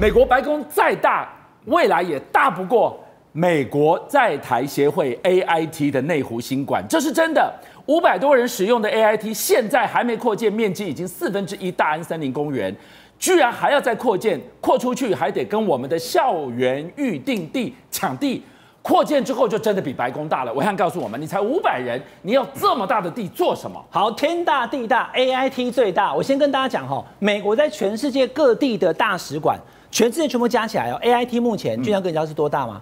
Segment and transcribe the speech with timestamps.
[0.00, 1.28] 美国白宫再大，
[1.64, 2.96] 未来也大不过
[3.32, 7.52] 美国在台协会 AIT 的内湖新馆，这是真的。
[7.86, 12.72] 五百多人使用的 AIT 现在还没扩建，面积已经四分之一大安森林公园，
[13.18, 18.44] 居然还要再扩建，扩出去还得跟我们的校园预定地抢地。
[18.80, 20.54] 扩建之后就真的比白宫大了。
[20.54, 23.84] 我想告诉我们，你才五百人，你要这么大的地做什么？
[23.90, 26.14] 好，天大地大，AIT 最大。
[26.14, 29.58] 我先跟大家讲哈，美国在全世界各地的大使馆，
[29.98, 32.80] 全世界全部加起来哦，AIT 目前就像跟你知道是多大吗？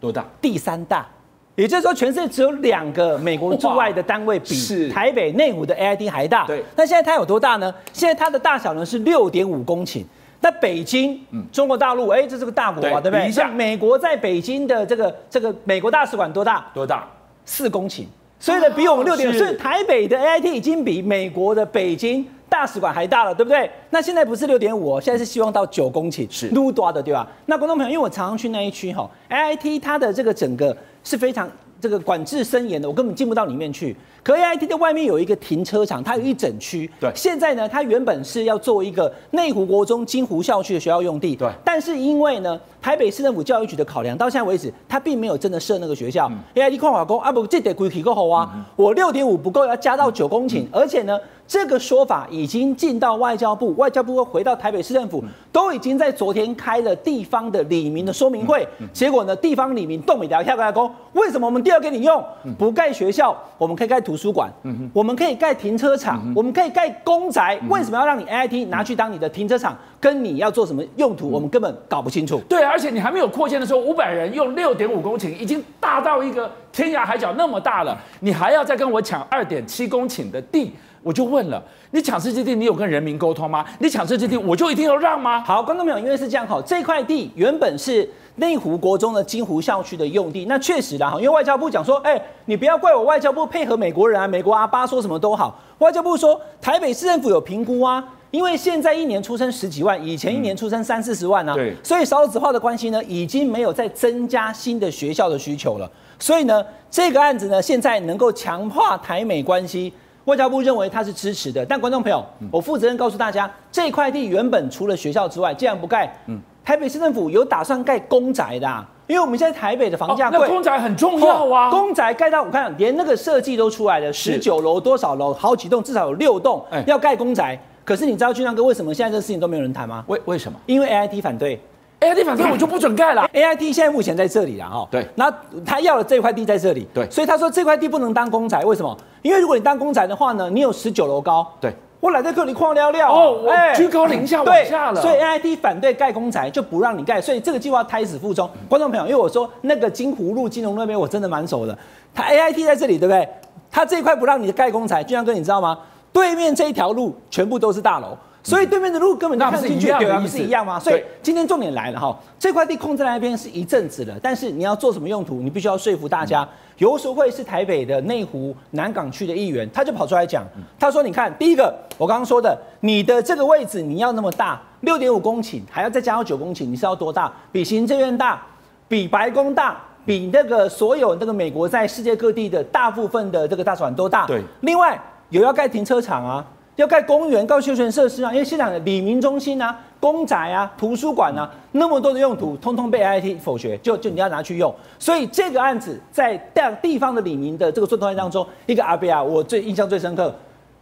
[0.00, 0.24] 多大？
[0.40, 1.06] 第三大。
[1.54, 6.46] 也就是说，全世界只有两个美国驻外的单位比台北内湖的 AIT 还大。
[6.46, 6.64] 对。
[6.74, 7.74] 那现在它有多大呢？
[7.92, 10.02] 现在它的大小呢是六点五公顷。
[10.40, 13.30] 那北京，嗯，中国大陆，哎，这是个大国啊，对，对不对？
[13.30, 16.64] 像美国在北京的这个这个美国大使馆多大？
[16.72, 17.06] 多大？
[17.44, 18.06] 四公顷。
[18.40, 23.70] 所以呢，比我们六点，所以台北的 AIT 已经比美国的北京大使馆还大了，对不对？
[23.90, 27.28] 那现在不是六点五，现在是希望到九公顷，是撸多的，对吧？
[27.46, 31.50] 那观众朋友，因为我常常去那一区哈，AIT 它的这个整个是非常。
[31.78, 33.94] 这个管制森严的，我根本进不到里面去。
[34.26, 36.90] 可 AIT 的外面有一个停车场，它有一整区。
[36.98, 41.36] 对，现在呢，它原本是要做一个内湖国中金湖校区的学校用地。
[41.36, 46.28] 对，但是因为呢，台北市政府教育局的考量，到现在为止，它并没有真的设那个学校。
[46.56, 48.66] AIT 矿法工啊，不，这得规矩够好啊。
[48.74, 51.16] 我六点五不够，要加到九公顷，而且呢。
[51.48, 58.66] 这个说法已经进到外交部，外交部会回到台北市政府，都已经在昨天开了地方的李明的说明会。
[58.92, 62.20] 结果呢，地方李明动不了，跳过来讲，为什么我们第二给你用？
[62.58, 64.50] 不盖学校，我们可以盖图书馆，
[64.92, 69.76] 我们可以盖停车场，我们可以盖公宅，为什么要让你 AIT 拿去当你的停车场？
[69.98, 72.40] 跟你要做什么用途，我们根本搞不清楚。
[72.48, 80.72] 对，而且你还没有扩建的时候，五百人用六点五公顷，已经大到一个天涯海角那么大了，你还要再跟我抢二点七公顷的地？
[81.02, 83.64] 我就问了，你抢这些地，你有跟人民沟通吗？
[83.78, 85.40] 你抢这些地，我就一定要让吗？
[85.44, 109.92] 好，观众朋友，因为是这样哈，这块地原本是内湖国中的金湖校区的用地，那确实的哈，因为外交部讲说，哎，你不要怪我外交部配合美国人啊，美国阿巴说什么都好，外交部说台北市政府有评估啊，因为现在一年出生十几万，以前一年出生三四十万啊，对，所以少子化的关系呢，已经没有再增加新的学校的需求了，所以呢，这个案子呢，现在能够强化台美关系。
[110.26, 112.20] 外交部认为它是支持的，但观众朋友，
[112.50, 121.70] 我负责任告诉大家，这块地原本除了学校之外，既然不盖，嗯，台北市政府有打算盖公宅的，啊，因为我们现在台北的房价贵，那公宅很重要啊。
[121.70, 127.56] 公宅盖到我看，连那个设计都出来了，十九楼多少楼，好几栋，至少有六栋要盖公宅。
[127.84, 130.02] 可是你知道俊亮哥为什么现在这个事情都没有人谈吗？
[130.08, 130.58] 为为什么？
[130.66, 131.60] 因为 AIT 反对。
[132.00, 133.22] AIT 反正我就不准盖了。
[133.32, 134.88] AIT 现在目前在这里了哈。
[134.90, 135.06] 对。
[135.14, 135.32] 那
[135.64, 136.88] 他要了这块地在这里。
[136.92, 137.08] 对。
[137.08, 138.98] 所以他说这块地不能当公宅，为什么？
[139.22, 141.46] 因为如果你当公宅的话呢，你有十九楼高。
[141.60, 141.72] 对。
[142.06, 143.12] 我来在这里旷尿尿。
[143.12, 145.02] 哦，我居高临下往下了。
[145.02, 147.20] 所以 AIT 反对盖公宅，就不让你盖。
[147.20, 148.48] 所以这个计划胎死腹中。
[148.68, 151.76] 观众朋友，因为我说那个金湖路金融那边我真的蛮熟的。
[152.14, 153.28] 他 AIT 在这里，对不对？
[153.70, 155.78] 他这一块不让你盖公宅，俊阳哥你知道吗？
[156.12, 158.16] 对面这一条路全部都是大楼。
[158.46, 160.78] 所以对面的路根本就看不进去，对啊，不是一样吗？
[160.78, 166.48] 所以今天重点来了哈，这块地空在那边是一阵子了，但是你要做什么用途，你必须要说服大家。
[166.78, 170.44] 游淑慧是台北的内湖南港区的议员，他就跑出来讲，
[170.78, 177.32] 他说：“你看，第一个我刚刚说的，你的这个位置你要那么大，六点五公顷，还要再加上九公顷，你是要多大？
[177.50, 178.40] 比行政院大，
[178.86, 184.24] 比白宫大，比那个所有那个美国在世界各地的大部分的这个大使馆都大。
[184.26, 184.96] 对，另外
[185.30, 186.46] 有要盖停车场啊。”
[186.76, 194.74] 要盖公园、盖休闲设施啊，因为现场的李明中心啊、公宅啊、图书馆啊，那么多的用途，通通被 I T 否决，就就你要拿去用。
[194.98, 196.36] 所以这个案子在
[196.82, 200.34] 地方的李明的这个座谈会当中，一个阿伯啊，我最印象最深刻，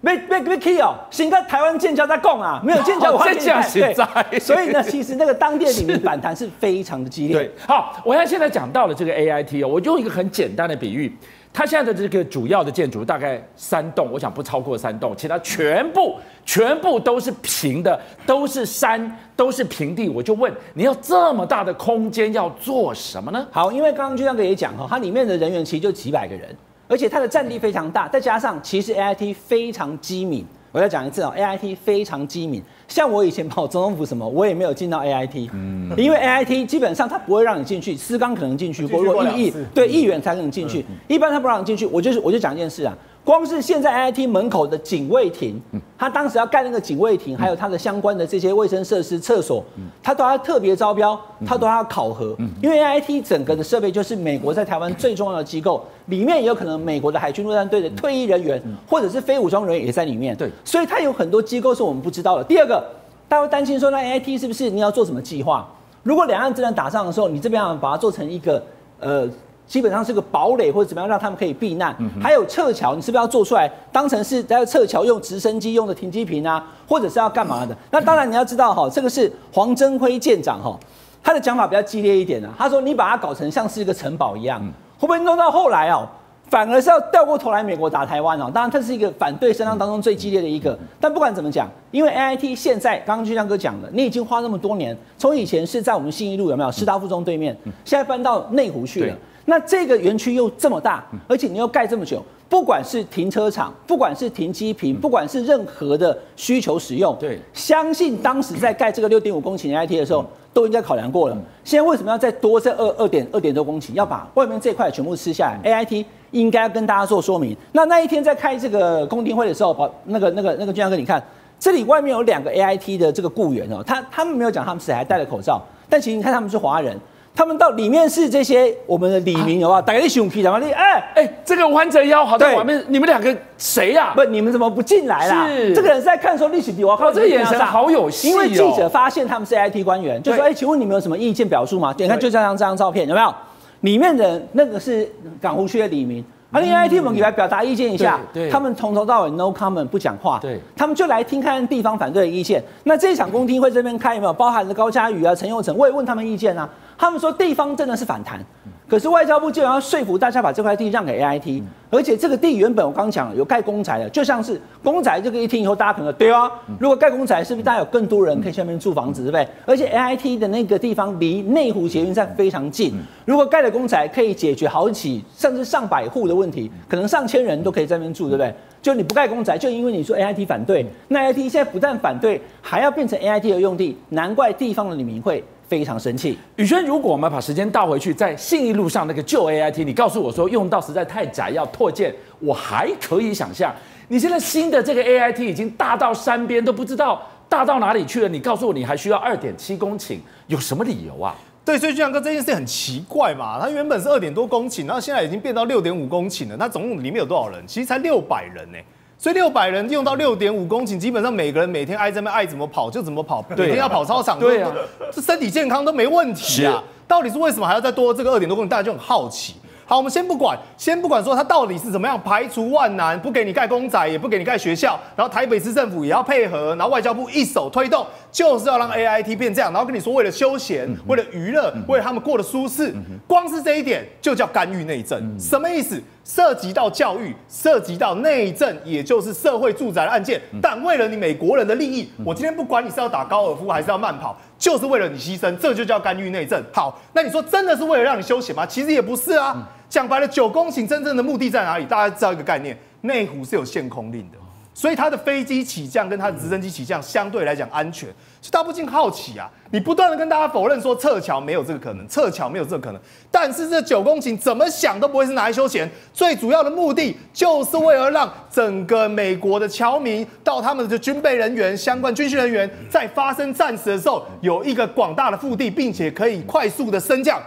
[0.04, 3.54] 没没没 key 哦，新在台湾建交在供啊，没有建交我还建
[3.94, 4.26] 在。
[4.30, 7.36] 对，所以呢，其实那个当地的里民反弹是非常的激烈。
[7.40, 11.10] 对，好，我现在讲到了这个 AIT 哦，我用一个很简单的比喻。
[11.54, 20.08] 它现在的这个主要的建筑大概三栋，我想不超过三栋，其他全部全部都是平的，都是山，都是平地。
[20.08, 23.46] 我就问，你要这么大的空间要做什么呢？
[23.52, 26.54] 好，因为刚刚就像哥也讲哈，它里面的人员其实就几百个人，
[26.86, 30.44] 而且它的占地非常大，再加上其实 AIT 非常机敏。
[30.70, 32.60] 我再讲一次啊，AIT 非常机敏。
[32.88, 41.86] 像我以前跑总统府什么，我也没有进到 AIT，嗯，因为 AIT 基本上它不会让你进去，司刚可能进去，或者议议对议员才能进去，一般他不让你进去。
[41.86, 42.92] 我就是我就讲一件事啊。
[43.24, 45.58] 光是现在 AIT 门口的警卫亭，
[45.96, 49.64] 他当时要盖那个警卫亭，还有它的相关的这些卫生设施、厕所，
[50.02, 52.36] 他都要特别招标，他都要考核。
[52.60, 60.36] 因为 AIT 整个的设备就是美国在台湾最重要的机构，里面也有可能美国的海军陆战队的退役人员，或者是非武装人员也在里面。
[60.36, 62.44] 对，所以它有很多机构是我们不知道的。
[62.44, 62.84] 第二个，
[63.28, 65.66] 大家会担心说，那 AIT 是不是你要做什么计划？
[66.02, 68.62] 如果两岸真的打仗的时候，你这边要把它做成一个
[69.00, 69.26] 呃，
[69.66, 71.96] 基本上是个堡垒或者怎么样，让他们可以避难。
[71.98, 77.74] 嗯、还有撤侨，你是不是要做出来，当成是在撤侨用直升机用的停机坪啊，或者是要干嘛的？
[77.90, 80.78] 那当然你要知道哈，这个是黄征辉舰长哈，
[81.22, 82.50] 他的讲法比较激烈一点啊。
[82.58, 84.62] 他说你把它搞成像是一个城堡一样，
[85.04, 86.08] 会不会弄到后来哦？
[86.48, 88.50] 反而是要掉过头来，美国打台湾哦。
[88.52, 90.78] 当然，这是一个反对声浪当中最激烈的一个。
[90.98, 97.54] 但不管怎么讲，因为 AIT 现在刚刚就像哥讲的，你已经花那么多年，从以前是在我们信义路有没有师大附中对面，
[97.84, 99.16] 现在搬到内湖去了。
[99.46, 111.36] 那这个园区又这么大，而且你又盖这么久，不管是停车场，不管是停机坪，不管是任何的需求使用，对，相信当时在盖这个六点五公顷 AIT 的时候，都应该考量过了。
[111.62, 117.54] 现在为什么要再多这二二点二点多公顷，要把外面这块全部吃下来？AIT 应该要跟大家做说明。
[117.72, 121.22] 那那一天在开这个公听会的时候，把那个那个那个俊相哥，你看
[121.60, 126.98] 这里外面有两个 AIT 的这个雇员哦，他他们没有讲他们是谁，还戴了口罩，但其实你看他们是华人。
[127.36, 129.82] 他们到里面是这些我们的李明，有没有？
[129.82, 134.12] 大家你熊皮怎么你哎哎，这个弯着腰好在外面，你们两个谁呀？
[134.14, 135.48] 不，你们怎么不进来啦？
[135.48, 138.30] 是这个人是在看说历史比，我靠，这个眼神好有戏哦。
[138.30, 141.92] 因为记者发现他们是 AIT 官员，就说哎，请问你们有什么意见表述吗？
[141.98, 143.34] 你看就这张这张照片有没有？
[143.80, 145.10] 里面的那个是
[145.40, 146.24] 港湖区的里民。
[146.52, 152.62] 而 AIT 我们也来表达意见一下，他们从头到尾 no comment 不讲话，对，他们就来听看地方反对的意见。
[152.84, 155.76] 那这场公听会这边开有没有包含了高嘉瑜啊、陈佑成？
[155.76, 158.44] 我也问他们意见啊，他们说地方真的是反弹。
[158.86, 169.48] 可是外交部竟然要说服大家把这块地让给 AIT，而且这个地原本我刚讲了有盖公宅的，就像是公宅这个一听以后，大家可能对啊，如果盖公宅，是不是大家有更多人可以去那边住房子，对不对？
[169.64, 172.92] 而且 AIT 的那个地方离内湖捷运站非常近，
[173.24, 178.54] 如果盖了公宅，可以解决好几甚至上百户的问题，可能上千人都可以在那边住，对不对？
[178.82, 185.42] 就你不盖公宅，就因为你说 AIT 反对，那 AIT 现在不但反对，还要变成 AIT 的用地，难怪地方的里民会。
[185.66, 193.74] 非常生气，宇轩，如果我们把时间倒回去，在信义路上那个旧 AIT，你告诉我说用到实在太窄，要拓建，我还可以想象。
[194.08, 201.34] 你现在新的这个 AIT 已经大到山边都不知道大到哪里去了，你告诉我你还需要二点七公顷，有什么理由啊？
[201.64, 207.66] 对，所以俊阳哥这件事很奇怪嘛，它原本是二点多公顷，然后现在已经变到六点五公顷了，那总共里面有多少人？
[207.66, 208.84] 其实才六百人呢、欸。
[209.24, 214.70] 所以六百人用到六点五公顷，基本上每个人每天爱怎么爱怎么跑就怎么跑，每天要跑操场，对啊，
[215.10, 216.84] 这身体健康都没问题啊。
[217.08, 218.68] 到底是为什么还要再多这个二点多公顷？
[218.68, 219.54] 大家就很好奇。
[219.86, 232.94] 好，我们先不管，先不管说他到底是怎么样排除万难，不给你盖公仔，也不给你盖学校，然后台北市政府也要配合，然后外交部一手推动，就是要让 AIT 变这样，然后跟你说为了休闲，为了娱乐，为了他们过得舒适，
[233.26, 235.98] 光是这一点就叫干预内政，什么意思？
[236.24, 246.62] 涉及到教育，涉及到内政，也就是社会住宅的案件，但为了你美国人的利益，我今天不管你是要打高尔夫还是要慢跑，就是为了你牺牲，这就叫干预内政。
[246.72, 248.64] 好，那你说真的是为了让你休闲吗？
[248.64, 249.68] 其实也不是啊。
[249.90, 251.84] 讲白了，九公顷真正的目的在哪里？
[251.84, 254.38] 大家知道一个概念，内湖是有限空令的，
[254.74, 258.08] 所以它的飞机起降跟它的直升机起降相对来讲安全。
[258.42, 277.40] 所以大不禁好奇啊，你不断的跟大家否认说撤侨没有这个可能，撤侨没有这个可能，但是这九公顷怎么想都不会是拿来休闲，最主要的目的就是为了让整个美国的侨民到他们的军备人员、相关军训人员在发生战时的时候有一个广大的腹地，并且可以快速的升降，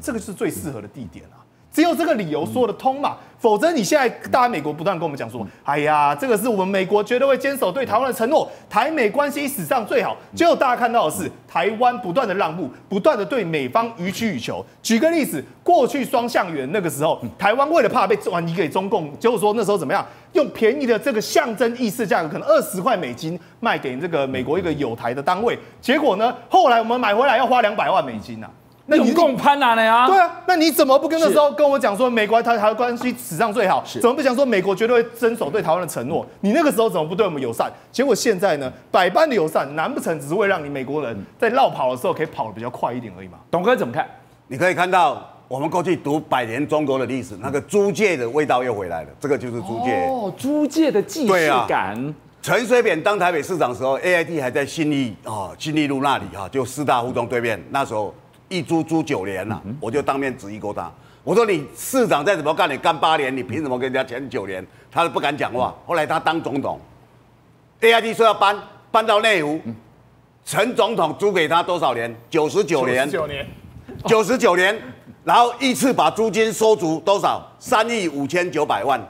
[0.00, 1.44] 这个是最适合的地点啊。
[1.72, 10.16] 只有这个理由说得通嘛，否则你现在大家美国不断跟我们讲说，哎呀，这个是我们美国绝对会坚守对台湾的承诺，台美关系史上最好。
[10.34, 14.64] 结果大家看到的是台湾不断的让步，不断的对美方予取予求。
[14.82, 28.50] 举个例子，过去双向园那个时候，台湾为了怕被转移给中共，结果说那时候怎么样，用便宜的这个象征意识价格，可能二十块美金卖给这个美国一个有台的单位，结果呢，后来我们买回来要花两百万美金呐、啊。
[28.90, 30.06] 那你共攀哪了呀？
[30.06, 33.84] 对啊，那你怎么不跟那时候跟我讲说美国台台关系史上最好？
[34.00, 36.26] 怎么不讲说美国绝对会遵守对台湾的承诺？
[36.40, 37.70] 你那个时候怎么不对我们友善？
[37.92, 43.36] 结果现在呢，百般的友善，难不成只是为了让你美国人在绕跑的时候可以跑得比较快一点而已吗？
[43.50, 44.08] 董哥怎么看？
[44.46, 49.08] 你可以看到我们过去读百年中国的历史，那个租界的味道又回来了。
[49.20, 52.14] 这个就是租界哦，租界的既视感。
[52.40, 58.14] 陈水扁当台北市长的时候，AIT 还在信义啊信义路那里哈，就四大胡同对面，那时候。
[58.48, 60.90] 一租租九年了，我就当面质疑过他。
[61.24, 64.66] 我说你市长再怎么干，你干八年，你凭什么跟人家签九年？
[64.90, 65.74] 他都不敢讲话。
[65.86, 66.80] 后来他当总统
[67.80, 68.56] ，AIT 说要搬
[68.90, 69.60] 搬到内湖，
[70.44, 72.14] 陈总统租给他多少年？
[72.30, 73.08] 九十九年。
[73.10, 73.46] 九年。
[74.06, 74.78] 九十九年，
[75.24, 77.44] 然后一次把租金收足多少？
[77.58, 79.00] 三亿五千九百万，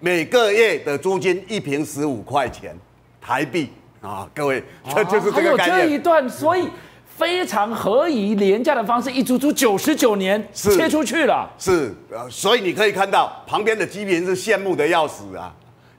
[0.00, 2.76] 每个月的租金一平十五块钱
[3.20, 3.70] 台币。
[4.00, 4.62] 啊，各位，
[4.94, 5.76] 这就是这个概念。
[5.76, 6.68] 还有这一段，所以
[7.16, 11.48] 非常合宜廉价的方式，一租租九十九年切出去了。
[11.58, 11.94] 是，
[12.30, 15.50] 所以你可以看到旁边的居民是羡慕的要死啊，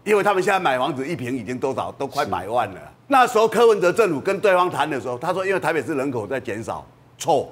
[0.04, 2.80] 因为他们现在买房子一平已经多少，都快百万了。
[3.08, 6.86] 那时候柯文哲政府跟对方谈的时候，他说，因为台北市人口在减少，
[7.18, 7.52] 错，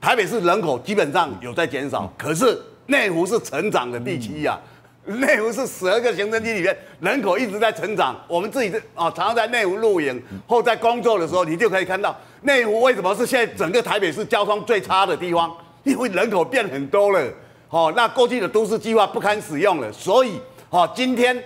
[0.00, 4.58] 台北市人口基本上有在减少，可是内湖是成长的地区呀。
[5.20, 8.16] 内湖是十二个行政区里面人口一直在成长。
[8.26, 17.32] 我们自己啊，常常在内湖露营或在工作的时候，你就可以看到内湖为什么是现在整个台北市交通最差的地方，因为人口变很多了。
[17.70, 21.42] 哦，那过去的都市计划不堪使用了，所以哦，今天。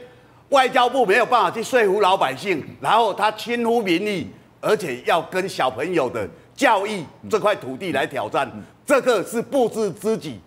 [0.51, 4.29] 外交部没有办法去说服老百姓，然后他轻忽民意，
[4.61, 8.51] 而且要跟小朋友的教育这块土地来挑战，
[8.85, 10.41] 这个是不知知己，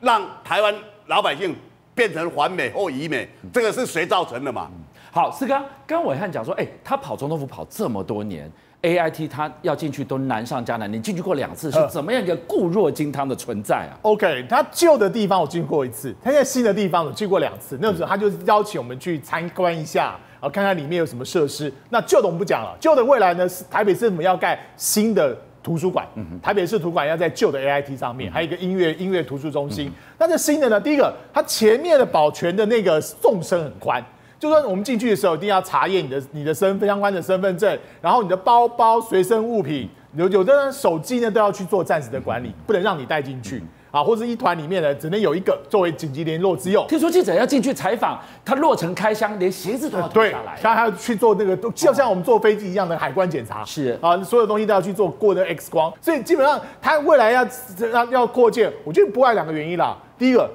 [0.00, 0.72] 让台湾
[1.08, 1.52] 老百姓
[1.94, 4.70] 变成环美或疑美，这个是谁造成的嘛？
[5.10, 8.50] 好，四刚刚伟汉讲说，哎，他跑总统府跑这么多年。
[8.82, 17.78] A I T 他要进去都难上加难，你进去过两次，是怎么样一个固若金汤的存在啊？OK，他旧的地方我进过一次，他现在新的地方我去过两次。
[17.80, 21.72] 那时候他就邀请我们去参观一下，然后看看里面有什么设施。
[21.88, 26.06] 那旧的我们不讲了，旧的未来呢是，台北市政府要盖新的图书馆，
[26.42, 29.90] 台北市图书馆要在旧的 A I T 上面，还有一个音乐音乐图书中心。
[30.18, 34.04] 那这新的呢，第一个它前面的保全的那个纵深很宽。
[34.38, 43.62] 就说我们进去的时候一定要查验你的你的身份相关的身份证，然后你的包包随身物品有有的人手机呢都要去做暂时的管理，不能让你带进去
[43.94, 46.84] 啊，或者一团里面呢只能有一个作为紧急联络之用。
[46.88, 57.46] 听说记者要进去采访，他落成开箱，连鞋子都要脱下来，他还要去做那个，就像我们坐飞机一样的海关检查，是啊，所有东西都要去做过的 X 光，所以基本上他未来要
[57.92, 60.50] 要要扩建，我觉得不外两个原因啦，第一个。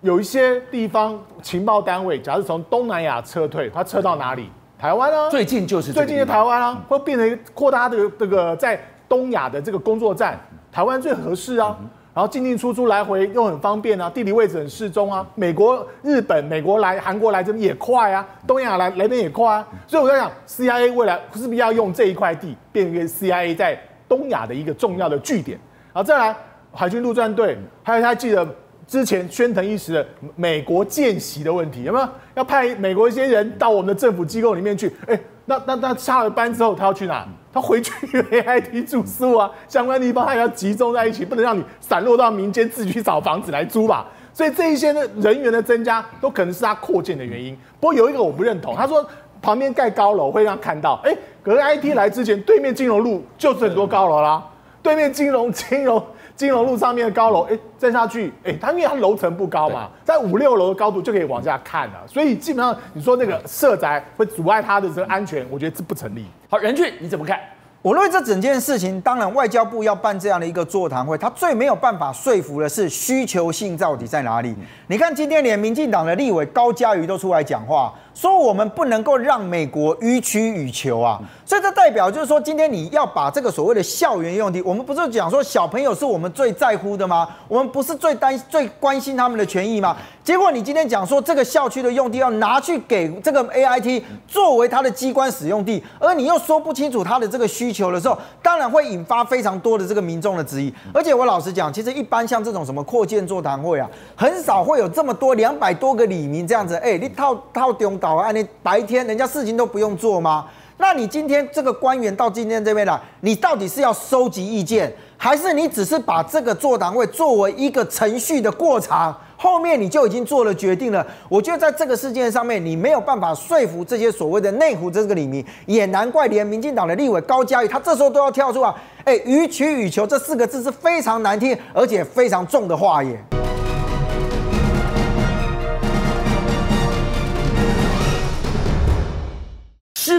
[0.00, 4.48] 有一些地方情报单位，假如从东南亚撤退，他撤到哪里？
[4.78, 10.38] 台湾啊，最近就是最近的台湾啊，会变成扩大的这个在东亚的这个工作站，
[10.70, 11.76] 台湾最合适啊。
[12.18, 15.24] 然后进进出出来回又很方便啊，地理位置很适中啊。
[15.36, 19.68] 美国、日本、美国来韩国来这边也快啊，东亚来来这边也快啊。
[19.86, 25.56] 所以我在想，CIA 未来是不是要用这一块地变成 CIA 在东亚的一个重要的据点？
[25.94, 26.34] 然后再来
[26.72, 28.44] 海军陆战队，还有他记得。
[28.88, 34.90] 之前宣腾一时的美国见习的问题，有没有要派美国一些人到我们的政府机构里面去？
[35.06, 37.26] 哎，那那那下了班之后他要去哪？
[37.50, 44.06] 他回去 AIT 住宿啊，相关地方他也要集中在一起，不能让你散落到民间自己去找房子来租吧。
[44.34, 47.56] 所以这一些的人员的增加都可能是他扩建的原因。
[47.80, 49.04] 不过有一个我不认同，他说
[49.40, 54.44] 旁边盖高楼会让看到，哎，可是 IT 来之前对面金融路就是很多高楼啦，
[54.82, 56.04] 对面金融金融。
[56.38, 66.24] 金融路上面的高楼，哎，站下去，哎，它因为它楼层不高嘛，在五六楼的高度就可以往下看了，所以基本上你说那个社宅会阻碍它的这个安全，我觉得这不成立。
[66.48, 67.40] 好，任俊你怎么看？
[67.82, 74.54] 我认为这整件事情，当然外交部要办这样的一个座谈会，他最没有办法说服的是需求性到底在哪里？
[74.86, 77.92] 你看今天连民进党的立委高嘉瑜都出来讲话。
[78.20, 87.28] 说我们不能够让美国予取予求啊，所以这代表就是说，今天你要把这个所谓的校园用地，我们不是讲说小朋友是我们最在乎的吗？
[87.46, 89.96] 我们不是最担最关心他们的权益吗？
[90.24, 100.74] 结果你今天讲说这个校区的用地要拿去给这个 AIT 作为他的机关使用地，而你又说不清楚他的这个需求的时候，当然会引发非常多的这个民众的质疑。
[100.92, 108.07] 而且我老实讲，其实一般像这种什么扩建座谈会啊，很少会有这么多两百多个里民这样子，哎，你套套中岛。
[108.14, 110.46] 啊，你白天人家事情都不用做吗？
[110.80, 119.12] 那你今天这个官员到今天这边来，你到底是要收集意见，还是你只是把这个座谈会作为一个程序的过场？
[119.36, 121.04] 后面你就已经做了决定了？
[121.28, 128.72] 我觉得在这个事件上面，你没有办法说服这些所谓的内湖这个里面，也难怪连民进党的立委高嘉瑜他这时候都要跳出啊，
[129.04, 133.20] 哎，予取予求这四个字是非常难听而且非常重的话耶。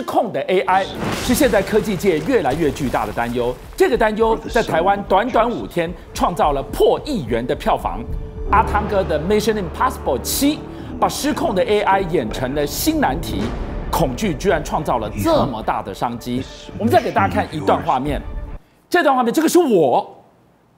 [0.10, 0.84] 控的 AI
[1.24, 3.54] 是现在科技界越来越巨大的担忧。
[3.78, 8.00] 这个担忧在台湾短短五天创造了破亿元的票房。
[8.50, 10.56] 阿汤哥的《Mission Impossible 七》
[11.00, 13.44] 把失控的 AI 演成了新难题，
[13.92, 16.44] 恐惧居然创造了这么大的商机。
[16.80, 18.20] 我们再给大家看一段画面，
[18.90, 20.24] 这段画面这个是我，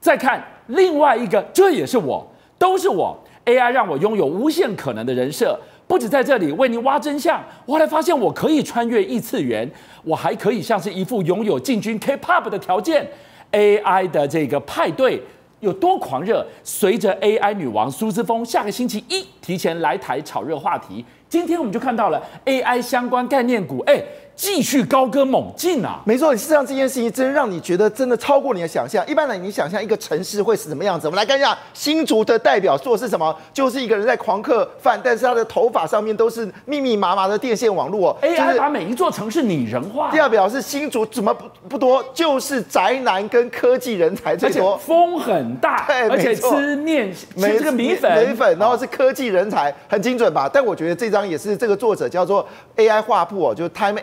[0.02, 3.18] 再看另外一个，这也是我，都是我。
[3.46, 5.58] AI 让我拥有无限可能的人设。
[5.92, 9.70] 不止在这里为您挖真相，我还发现我可以穿越异次元，
[10.06, 13.06] 我还可以像是一副拥有进军 K-pop 的条件。
[13.52, 15.22] AI 的这个派对
[15.60, 16.48] 有多狂热？
[16.64, 24.02] 随着 AI 女王苏姿丰下个星期一提前来台炒热话题，今天我们就看到了 AI 相关概念股，哎，
[24.36, 26.02] 继续高歌猛进啊！
[26.04, 29.06] 没错，事实上这件事情真让你觉得真的超过你的想象。
[29.08, 31.06] 一般来，你想象一个城市会是什么样子？
[31.08, 33.36] 我们来看一下新竹的代表作是什么？
[33.54, 38.18] 就是一个人在狂客饭，但是他的头发上面都是密密麻麻的电线网络哦。
[38.24, 40.10] AI 把每一座城市拟人化。
[40.10, 42.04] 第二表是新竹怎么不不多？
[42.14, 50.50] 就是宅男跟科技人才最多，风很大， 对，而且吃面吃这个米粉米粉，然后是科技人才，很精准吧？
[50.52, 54.02] 但我觉得这张也是这个作者叫做 AI 画布哦，就是 Time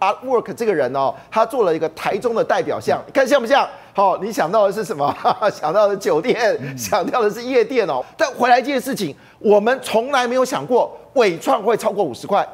[0.00, 0.54] Artwork。
[0.54, 3.68] 这个人哦，他做了一个台中的代表像，看像不像？
[3.92, 5.12] 好、哦，你想到的是什么？
[5.52, 8.04] 想到的酒店，想到的是夜店哦。
[8.16, 12.46] 但回来一件事情，我们从来没有想过伟创会超过五十块。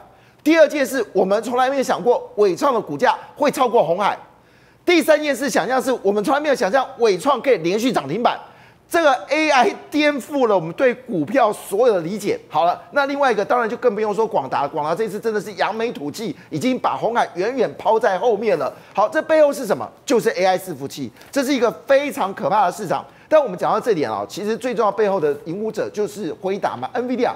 [0.42, 4.18] 第二件事，我们从来没有想过伟创的股价会超过红海。
[4.85, 8.38] 第三件事，想象是我们从来没有想象伟创可以连续涨停板。
[8.94, 12.38] 这个 AI 颠覆了我们对股票所有的理解。
[12.48, 18.72] 好了，那另外一个当然就更不用说广达，广达这次真的是扬眉吐气，已经把红海远远抛在后面了。
[18.94, 19.84] 好，这背后是什么？
[20.06, 23.04] 就是 AI 伺服器，这是一个非常可怕的市场。
[23.28, 27.32] 但我们讲到这点啊，其实最重要背后的引舞者就是辉达嘛，NVIDIA。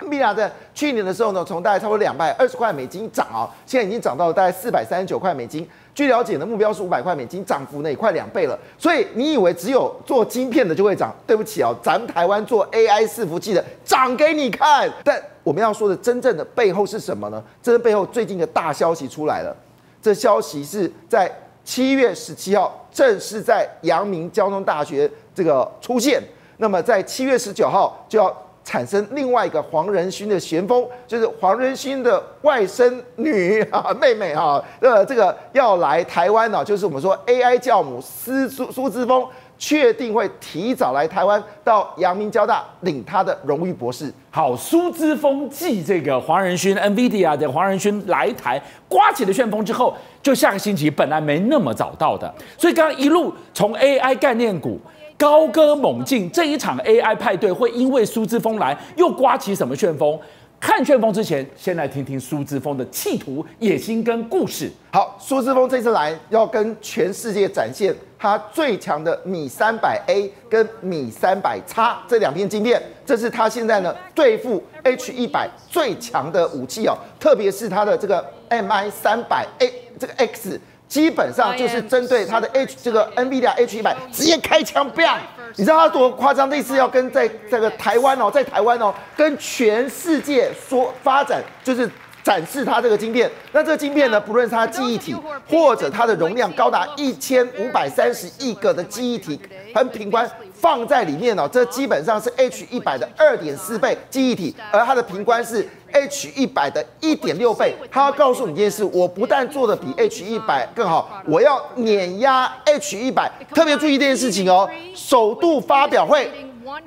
[0.00, 5.66] NVIDIA 在去年的时候呢，从大概差不多两百二十块美金涨啊，现在已经涨到了大概四百三十九块美金。
[5.94, 8.58] 据了解的目标是五百块美金，涨幅呢也快两倍了。
[8.76, 11.14] 所以你以为只有做晶片的就会涨？
[11.26, 14.92] 对不起哦，咱们台湾做 AI 伺服器的涨给你看。
[15.04, 17.40] 但我们要说的真正的背后是什么呢？
[17.62, 19.56] 这背后最近的大消息出来了。
[20.02, 21.30] 这消息是在
[21.64, 26.20] 七月十七号正式在阳明交通大学这个出现。
[26.56, 28.43] 那么在七月十九号就要。
[28.64, 39.24] 产生另外一个黄仁勋的旋风，就是黄仁勋的外甥女 啊妹妹啊，呃这个要来台湾呢，就是我们说 AI 教母苏苏苏姿丰
[39.58, 44.12] 确定会提早来台湾，到阳明交大领他的荣誉博士。
[44.30, 54.80] 好，苏姿丰继这个黄仁勋 NVIDIA 的黄仁勋来台刮起了旋风之后，就下个星期本来没那么早到的，所以刚刚一路从 AI 概念股。
[55.16, 60.18] 高歌猛进，这一场 AI 派对会因为苏姿丰来又刮起什么旋风？
[60.60, 64.70] 看旋风之前，先来听听苏姿丰的企图、野心跟故事。
[64.92, 80.58] 好，苏姿丰这次来要跟全世界展现他最强的米三百 A 跟米三百 X 这两片晶片，这是他现在呢对付 H 一百最强的武器哦，特别是他的这个 MI 三百 A 这个 X。
[80.88, 85.18] 基本上就是针对它的 H 这个 NVIDIA H 一百直接开枪，bang！
[85.56, 86.50] 你知道它多夸张？
[86.50, 91.90] 这次要跟在这个台湾哦，在台湾哦，跟全世界说发展，就是
[92.22, 93.30] 展示它这个晶片。
[93.52, 95.14] 那这个晶片呢，不论是它记忆体，
[95.48, 99.40] 或者它的容量高达一千五百三十亿个的记忆体，
[99.74, 100.28] 很品管。
[100.64, 107.76] 放在里面哦，这基本上是 H 一百的二点四倍记忆体，而它的频宽是 H 一百的一点六倍。
[107.90, 113.30] 它要告诉你一件事：我不但做的比 H 一百更好，我要碾压 H 一百。
[113.54, 116.30] 特别注意这件事情哦，首度发表会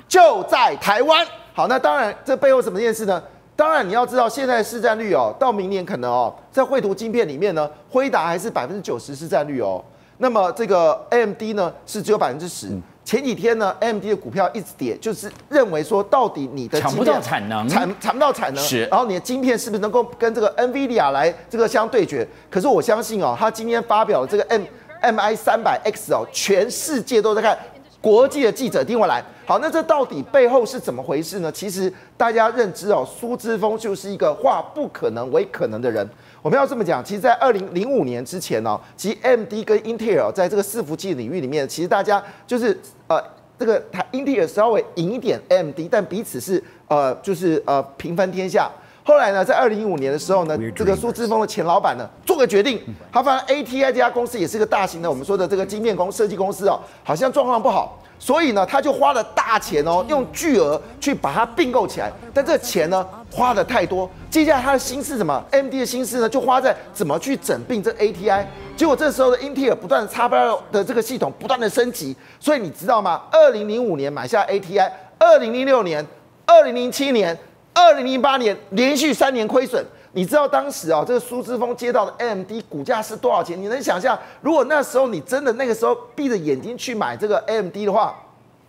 [0.08, 1.24] 就在台湾。
[1.54, 3.22] 好，那当然这背后什么件事呢？
[3.56, 9.80] 当然你要知道，现在市占率哦，到明年可能哦，在绘图晶片里面呢，辉达还是百分之九十市占率哦。
[10.18, 12.70] 那么这个 AMD 呢是只有百分之十。
[13.08, 22.28] 前几天呢，AMD 的股票一直跌，就是认为说，到底你的抢不到产能，产产不到产能，是，然后你的晶片是不是能够跟这个 NVIDIA 来这个相对决？
[22.50, 24.64] 可是我相信哦，他今天发表的这个 M
[25.02, 27.58] MI 三百 X 哦，全世界都在看，
[28.02, 29.24] 国际的记者听我来。
[29.46, 31.50] 好，那这到底背后是怎么回事呢？
[31.50, 36.06] 其实大家认知哦，苏之峰就是一个化不可能为可能的人。
[36.48, 43.22] 我们要这么讲，其实，在二零零五年之前呢，其实 AMD 跟英特尔在这个伺服器领域里面，其实大家就是呃，
[43.60, 48.72] 这个台英特尔稍微赢一点 AMD，但彼此是呃，就是呃平分天下。
[49.04, 52.80] 后来呢，在二零一五年的时候呢，这个苏志峰的前老板呢，做个决定，
[53.12, 58.02] 他发现 ATI 这家公司也是个大型的我们说的这个晶片公设计公司哦，好像状况不好。
[58.20, 62.12] 所以呢，他就花了大钱哦，用巨额去把它并购起来。
[62.34, 64.10] 但这钱呢，花的太多。
[64.30, 68.46] 接下来他的心思什么？AMD 的心思呢，就花在怎么去整并这 ATI。
[68.76, 72.16] 结果这时候的英特尔不断的 XPower 的这个系统不断的升级。
[72.40, 73.22] 所以你知道吗？
[73.32, 76.06] 二零零五年买下 ATI，二零零六年、
[76.46, 77.38] 二零零七年、
[77.74, 79.86] 二零零八年连续三年亏损。
[80.14, 83.62] 你知道当时啊，这个苏姿丰接到的 AMD 股价是多少钱？
[83.62, 88.16] 你能想象，如果那时候你真的那个时候闭着眼睛去买这个 AMD 的话，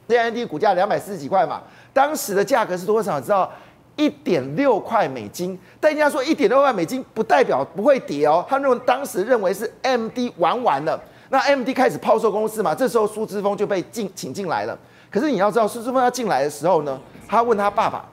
[0.06, 3.18] 这 AMD 股价两百四十几块嘛，当时的价格是多少？
[3.18, 3.50] 你知道
[3.96, 5.58] 一点六块美金。
[5.80, 14.76] 但人家说一点六块美金不代表不会跌哦，他认为当时认为是 AMD 玩完了，那 AMD 开始抛售公司嘛，这时候苏之峰就被进请进来了。
[15.10, 18.04] 可是你要知道，苏之峰要进来的时候呢，他问他爸爸，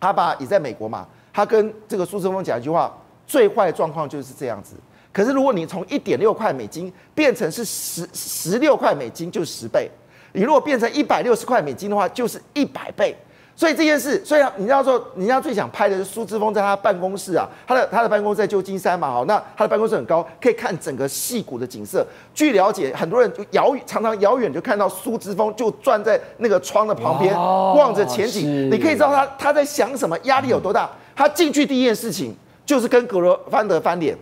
[0.00, 1.06] 他爸也在美国嘛。
[1.36, 2.90] 他跟这个苏姿丰讲一句话
[3.28, 4.74] ：“最坏的状况就是这样子。
[5.12, 9.86] 可是如果你从一点六块美金变成是十十六块美金，就是十倍；
[10.32, 13.14] 你如果变成一百六十块美金的话，就是一百倍。
[13.54, 22.06] 所以这件事，所以你要说，人家最想拍的是苏志峰在他办公室啊，他的他的办公室在旧金山嘛，好，那他的办公室很高，可以看整个戏谷的景色。
[22.32, 28.70] 据了解，很多人就遥远常常遥远就看到苏志峰就站在那个窗的旁边，望着前景。
[28.70, 30.90] 你可以知道他他在想什么，压力有多大。
[31.16, 34.16] 他进去第一件事情就是跟格罗方德翻脸。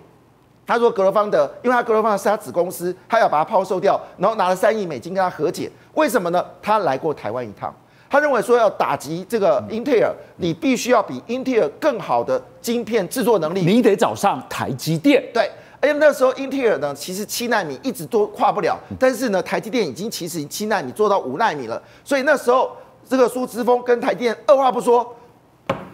[0.66, 5.70] 他说格罗方德，因为他格罗方德是他子公司，他要把它抛售掉，然后拿了三亿美金跟他和解。
[5.92, 6.42] 为什么呢？
[6.62, 7.74] 他来过台湾一趟。
[8.09, 15.22] 他认为说要打击这个英特尔，你必须要比英特尔更好的晶片制作能力，你得找上台积电。
[15.35, 22.70] 对，而且那时候英特尔呢，其实七纳米一直都跨不了，但是呢，台积电已经其实七纳米做到五纳米了，所以那时候
[23.07, 25.14] 这个苏之峰跟台积电二话不说，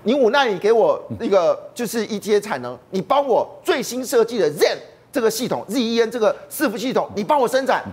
[0.02, 4.76] 你五纳米给我那个就是一阶产能，你帮我最新设计的 Zen
[5.12, 7.84] 这个系统，Zen 这个伺服系统，你帮我生产。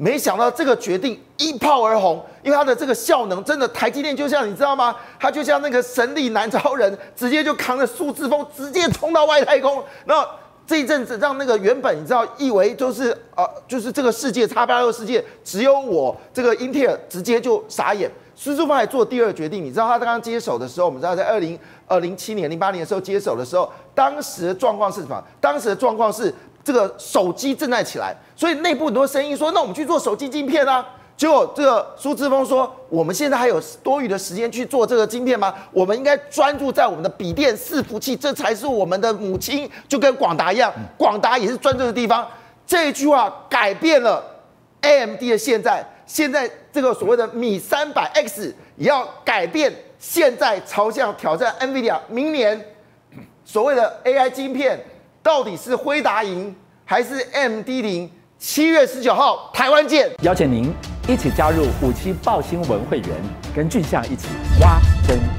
[0.00, 4.94] 没想到这个决定一炮而红，因为它的这个效能真的，台积电就像你知道吗？
[5.18, 9.82] 它就像那个神力男超人，直接就扛着数字风直接冲到外太空。
[10.04, 10.24] 然后
[10.64, 18.08] 这一阵子让那个原本你知道以为就是呃就是这个世界叉八六世界只有我这个英特尔直接就傻眼。
[18.40, 25.20] 苏姿丰还做第二决定，你知道他刚刚接手的时候，我们知道在二零二零七年零八年的时候接手的时候，当时的状况是什么？
[25.40, 26.32] 当时的状况是。
[26.64, 30.86] 这个手机正在起来，所以内部很多声音说：“那我们去做手机晶片啊。
[31.16, 35.54] ”结果这个苏姿丰说：“我们现在还有多余的时间去做这个晶片吗？
[35.72, 42.26] 我们应该专注在我们的笔电伺服器，这才是我们的母亲。”就跟广达一样，广达也是专注的地方。
[42.66, 44.22] 这一句话改变了
[44.82, 52.60] AMD 的现在，现在这个所谓的米三百 X 也要改变，现在朝向挑战 NVIDIA，明年
[53.44, 54.84] 所谓的 AI 晶片。
[55.20, 56.54] 到底是辉达赢
[56.86, 58.10] 还是 MD 零？
[58.38, 60.10] 七月十九号台湾见！
[60.22, 60.72] 邀请您
[61.06, 63.10] 一起加入五七报新闻会员，
[63.54, 64.28] 跟俊相一起
[64.60, 65.37] 挖真相。